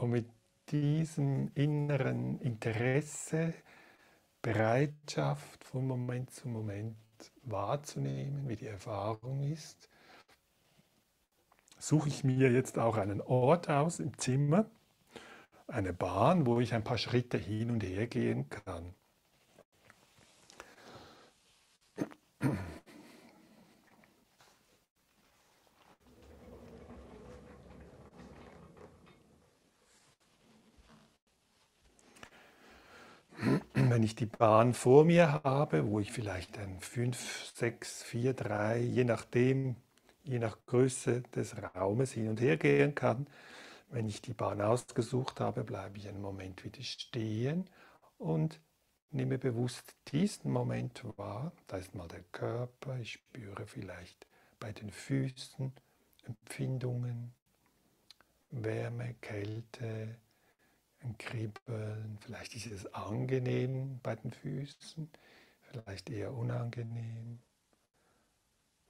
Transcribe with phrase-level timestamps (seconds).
[0.00, 0.30] Und mit
[0.70, 3.52] diesem inneren Interesse,
[4.40, 6.96] Bereitschaft von Moment zu Moment
[7.42, 9.90] wahrzunehmen, wie die Erfahrung ist,
[11.78, 14.70] suche ich mir jetzt auch einen Ort aus im Zimmer,
[15.66, 18.94] eine Bahn, wo ich ein paar Schritte hin und her gehen kann.
[33.99, 38.78] wenn ich die Bahn vor mir habe, wo ich vielleicht ein 5, 6, 4, 3,
[38.80, 39.76] je nachdem,
[40.24, 43.28] je nach Größe des Raumes hin und her gehen kann,
[43.88, 47.70] wenn ich die Bahn ausgesucht habe, bleibe ich einen Moment wieder stehen
[48.18, 48.60] und
[49.12, 51.52] nehme bewusst diesen Moment wahr.
[51.68, 54.26] Da ist mal der Körper, ich spüre vielleicht
[54.58, 55.72] bei den Füßen
[56.24, 57.32] Empfindungen,
[58.50, 60.16] Wärme, Kälte,
[61.02, 65.10] ein Kribbeln, vielleicht ist es angenehm bei den Füßen,
[65.62, 67.40] vielleicht eher unangenehm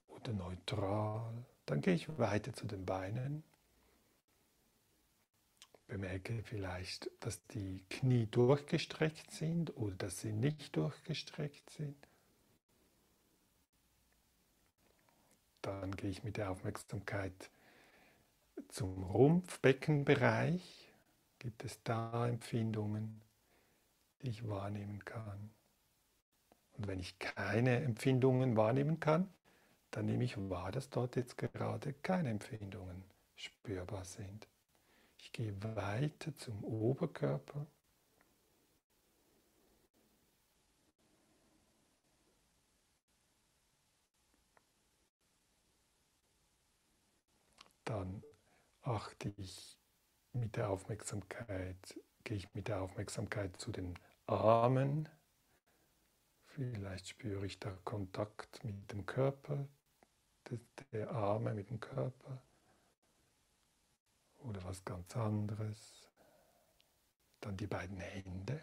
[0.09, 1.45] oder neutral.
[1.67, 3.45] Dann gehe ich weiter zu den Beinen,
[5.87, 11.97] bemerke vielleicht, dass die Knie durchgestreckt sind oder dass sie nicht durchgestreckt sind.
[15.63, 17.51] Dann gehe ich mit der Aufmerksamkeit
[18.69, 20.80] zum Rumpfbeckenbereich
[21.41, 23.23] Gibt es da Empfindungen,
[24.21, 25.51] die ich wahrnehmen kann?
[26.75, 29.33] Und wenn ich keine Empfindungen wahrnehmen kann,
[29.91, 33.03] dann nehme ich wahr, dass dort jetzt gerade keine Empfindungen
[33.37, 34.47] spürbar sind.
[35.19, 37.67] Ich gehe weiter zum Oberkörper.
[47.87, 48.23] Dann
[48.83, 49.80] achte ich
[50.33, 55.09] mit der Aufmerksamkeit, gehe ich mit der Aufmerksamkeit zu den Armen.
[56.45, 59.69] Vielleicht spüre ich da Kontakt mit dem Körper,
[60.93, 62.43] der Arme mit dem Körper
[64.39, 66.09] oder was ganz anderes.
[67.41, 68.63] Dann die beiden Hände.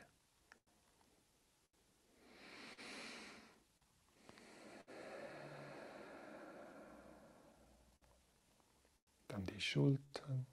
[9.28, 10.46] Dann die Schultern.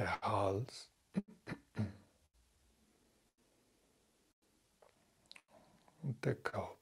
[0.00, 0.88] Der Hals.
[6.02, 6.78] Und der Kopf.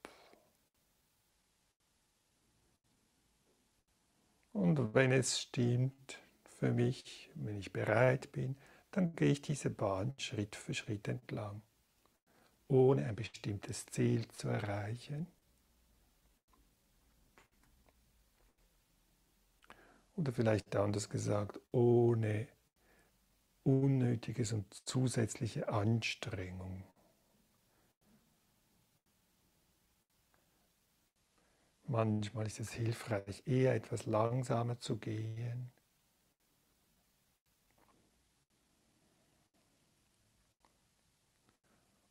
[4.52, 6.18] Und wenn es stimmt
[6.58, 8.56] für mich, wenn ich bereit bin,
[8.92, 11.62] dann gehe ich diese Bahn Schritt für Schritt entlang,
[12.68, 15.26] ohne ein bestimmtes Ziel zu erreichen.
[20.16, 22.48] Oder vielleicht anders gesagt, ohne
[23.68, 26.84] unnötiges und zusätzliche Anstrengung.
[31.84, 35.70] Manchmal ist es hilfreich, eher etwas langsamer zu gehen.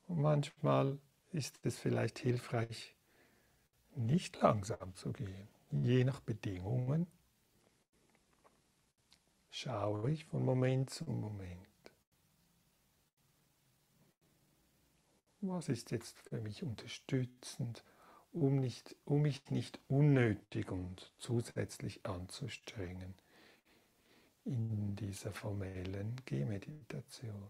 [0.07, 0.99] Und manchmal
[1.31, 2.95] ist es vielleicht hilfreich,
[3.95, 7.07] nicht langsam zu gehen, je nach Bedingungen
[9.57, 11.65] schaue ich von Moment zu Moment.
[15.41, 17.83] Was ist jetzt für mich unterstützend,
[18.33, 23.15] um, nicht, um mich nicht unnötig und zusätzlich anzustrengen
[24.45, 27.47] in dieser formellen Gehmeditation?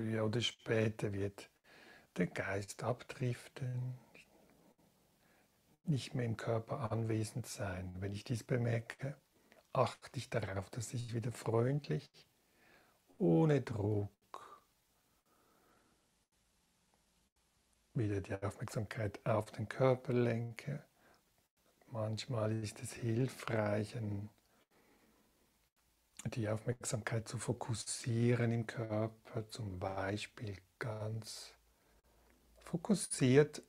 [0.00, 1.50] Früher oder später wird
[2.16, 3.98] der Geist abdriften,
[5.84, 7.94] nicht mehr im Körper anwesend sein.
[7.98, 9.16] Wenn ich dies bemerke,
[9.72, 12.08] achte ich darauf, dass ich wieder freundlich,
[13.18, 14.10] ohne Druck,
[17.92, 20.82] wieder die Aufmerksamkeit auf den Körper lenke.
[21.88, 23.96] Manchmal ist es hilfreich,
[26.26, 31.54] die Aufmerksamkeit zu fokussieren im Körper, zum Beispiel ganz
[32.56, 33.62] fokussiert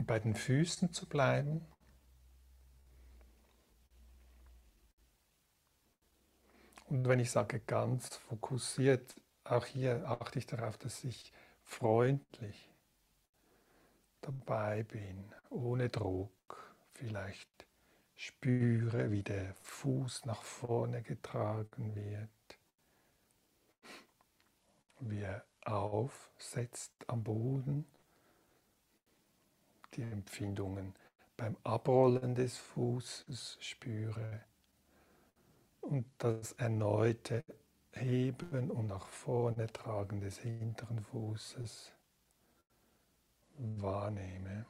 [0.00, 1.66] bei den Füßen zu bleiben.
[6.86, 9.14] Und wenn ich sage ganz fokussiert,
[9.44, 11.32] auch hier achte ich darauf, dass ich
[11.64, 12.70] freundlich
[14.20, 16.76] dabei bin, ohne Druck.
[16.92, 17.66] Vielleicht
[18.16, 22.58] spüre, wie der Fuß nach vorne getragen wird,
[25.00, 27.86] wie er aufsetzt am Boden,
[29.94, 30.94] die Empfindungen
[31.36, 34.44] beim Abrollen des Fußes spüre
[35.80, 37.44] und das erneute
[37.92, 41.92] Heben und nach vorne tragen des hinteren Fußes
[43.58, 44.66] wahrnehme.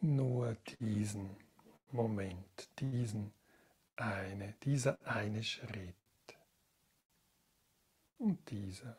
[0.00, 1.36] Nur diesen
[1.92, 3.32] Moment, diesen
[3.96, 5.94] eine, dieser eine Schritt
[8.18, 8.96] und dieser.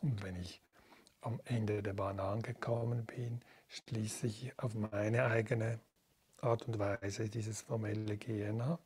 [0.00, 0.60] Und wenn ich
[1.20, 5.80] am Ende der Bahn angekommen bin, schließe ich auf meine eigene
[6.40, 8.80] Art und Weise dieses formelle Gehen ab.